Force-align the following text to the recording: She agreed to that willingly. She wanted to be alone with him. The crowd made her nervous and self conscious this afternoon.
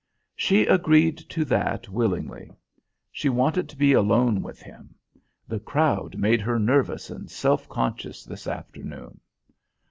She 0.35 0.65
agreed 0.65 1.19
to 1.29 1.45
that 1.45 1.87
willingly. 1.87 2.49
She 3.11 3.29
wanted 3.29 3.69
to 3.69 3.77
be 3.77 3.93
alone 3.93 4.41
with 4.41 4.59
him. 4.59 4.95
The 5.47 5.59
crowd 5.59 6.17
made 6.17 6.41
her 6.41 6.57
nervous 6.57 7.11
and 7.11 7.29
self 7.29 7.69
conscious 7.69 8.23
this 8.23 8.47
afternoon. 8.47 9.19